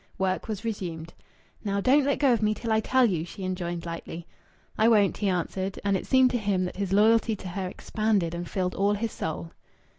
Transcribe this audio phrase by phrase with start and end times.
[0.17, 1.13] Work was resumed.
[1.63, 4.25] "Now don't let go of me till I tell you," she enjoined lightly.
[4.75, 5.79] "I won't," he answered.
[5.83, 9.11] And it seemed to him that his loyalty to her expanded and filled all his
[9.11, 9.51] soul.